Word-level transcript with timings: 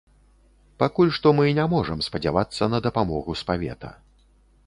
Пакуль 0.83 1.11
што 1.17 1.33
мы 1.39 1.45
не 1.59 1.65
можам 1.75 2.01
спадзявацца 2.07 2.71
на 2.75 2.79
дапамогу 2.87 3.31
з 3.43 3.49
павета. 3.51 3.89